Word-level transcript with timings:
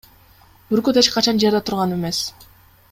Бүркүт 0.71 0.99
эч 1.03 1.09
качан 1.17 1.41
жерде 1.45 1.63
турган 1.69 1.95
эмес. 1.99 2.23